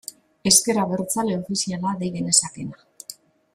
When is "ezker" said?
0.51-0.79